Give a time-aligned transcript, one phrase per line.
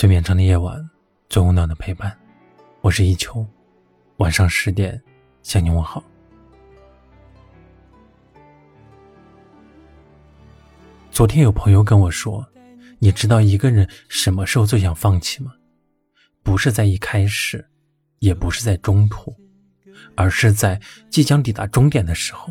[0.00, 0.82] 最绵长的夜晚，
[1.28, 2.18] 最温暖的陪伴。
[2.80, 3.46] 我是一秋，
[4.16, 4.98] 晚上十点
[5.42, 6.02] 向你问好。
[11.10, 12.48] 昨天有朋友跟我说
[12.98, 15.52] ：“你知道一个人什么时候最想放弃吗？
[16.42, 17.62] 不是在一开始，
[18.20, 19.36] 也不是在中途，
[20.14, 20.80] 而是在
[21.10, 22.50] 即将抵达终点的时候。”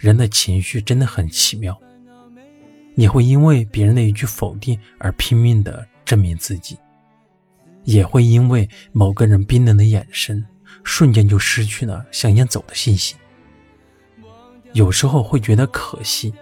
[0.00, 1.78] 人的情绪真的很奇妙，
[2.94, 6.76] 你会因为别人的一句否定而拼命的证明自己，
[7.84, 10.44] 也会因为某个人冰冷的眼神，
[10.82, 13.16] 瞬间就失去了向前走的信心。
[14.72, 16.34] 有时候会觉得可惜，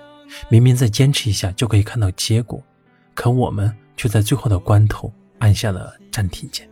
[0.48, 2.59] 明明再坚持一下就可以看到结果，
[3.12, 6.66] 可我们却在最后的关头按下了暂停键。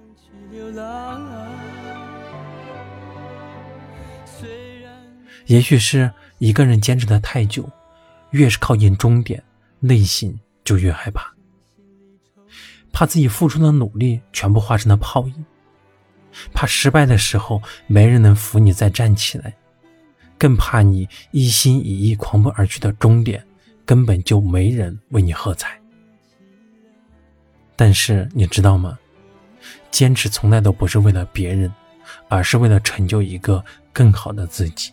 [5.45, 6.11] 也许是。
[6.39, 7.67] 一个人坚持的太久，
[8.31, 9.42] 越是靠近终点，
[9.81, 11.33] 内心就越害怕，
[12.96, 15.44] 怕自己付出的努力全部化成了泡影，
[16.55, 19.55] 怕失败的时候没人能扶你再站起来，
[20.38, 23.47] 更怕你一心一意狂奔而去的终点
[23.84, 25.78] 根本就没人为你喝彩。
[27.77, 28.98] 但是你知道吗？
[29.91, 31.70] 坚持从来都不是为了别人，
[32.28, 34.91] 而是为了成就一个更好的自己。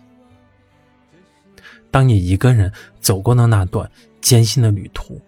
[1.89, 5.21] 当你一个人走过了那段艰辛的旅途，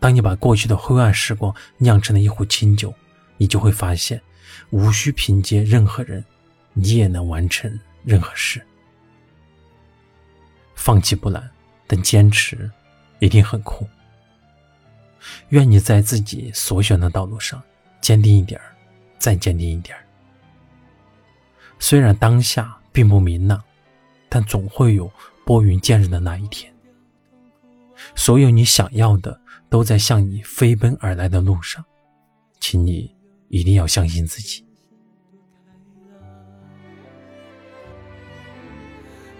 [0.00, 2.92] 当你把过去的灰暗时光酿成了一壶清酒，
[3.36, 4.20] 你就会发现，
[4.70, 6.24] 无需凭借任何人，
[6.72, 8.60] 你也能完成任何事。
[10.74, 11.48] 放弃不难，
[11.86, 12.68] 但坚持
[13.18, 13.86] 一定很酷。
[15.50, 17.62] 愿你在自己所选的道路上
[18.00, 18.58] 坚定一点
[19.18, 19.94] 再坚定一点
[21.78, 23.62] 虽然当下并不明朗，
[24.28, 25.08] 但总会有。
[25.42, 26.72] 拨云见日的那一天，
[28.14, 29.39] 所有你想要的
[29.70, 31.84] 都在向你飞奔而来的路上，
[32.58, 33.14] 请你
[33.48, 34.66] 一定要相信自己。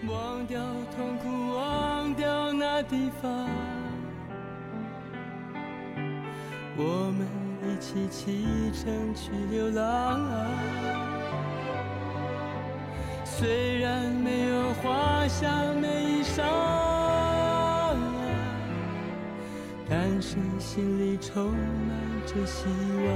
[0.09, 0.59] 忘掉
[0.97, 3.49] 痛苦，忘掉那地方，
[6.77, 7.27] 我们
[7.69, 10.21] 一起启程去流浪。
[13.25, 15.00] 虽然没有华
[20.23, 21.57] 但是心里充满
[22.27, 23.09] 着希望。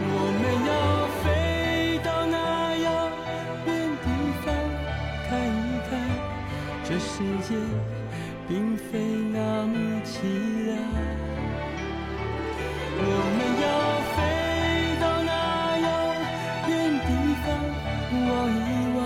[0.00, 0.10] 我
[0.40, 0.72] 们要
[1.20, 2.34] 飞到那
[2.78, 2.88] 遥
[3.66, 3.68] 远
[4.00, 4.08] 地
[4.40, 4.46] 方，
[5.28, 5.92] 看一看
[6.84, 7.52] 这世界
[8.48, 9.76] 并非那么
[10.06, 10.24] 凄
[10.64, 10.72] 凉。
[12.96, 13.04] 我
[13.36, 13.66] 们要
[14.16, 14.16] 飞
[15.02, 15.32] 到那
[15.84, 15.86] 遥
[16.66, 16.72] 远
[17.04, 17.08] 地
[17.44, 17.46] 方
[18.24, 18.98] 望一望，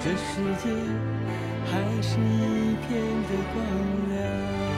[0.00, 0.16] 这。
[0.16, 0.64] 世界
[1.66, 2.88] 还是一片
[3.28, 3.58] 的光
[4.08, 4.69] 亮。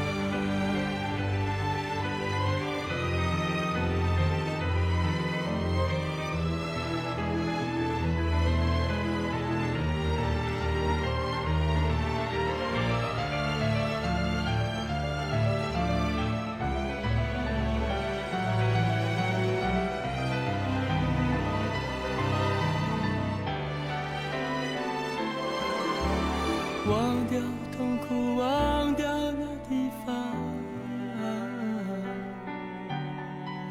[26.88, 27.38] 忘掉
[27.76, 30.12] 痛苦，忘掉那地方，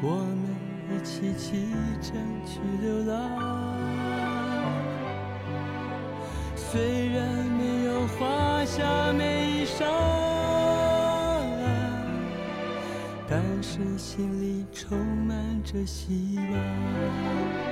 [0.02, 0.48] 我们
[0.88, 1.68] 一起启
[2.00, 3.12] 程去流浪。
[6.56, 7.28] 虽然
[7.58, 9.84] 没有华厦美衣裳，
[13.28, 17.71] 但是心里充满着希望。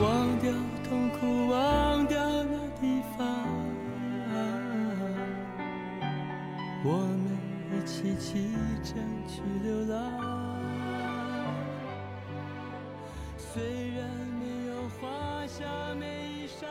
[0.00, 0.52] 忘掉
[0.88, 3.26] 痛苦，忘掉那地方，
[6.84, 7.36] 我们
[7.72, 8.52] 一起启
[8.84, 8.94] 程
[9.26, 9.96] 去流浪。
[13.36, 14.08] 虽然
[14.38, 15.64] 没有华厦
[15.96, 16.66] 美衣裳。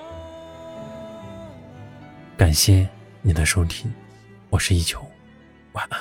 [2.38, 2.88] 感谢
[3.22, 3.94] 你的收听，
[4.50, 5.06] 我是一球，
[5.74, 6.00] 晚安。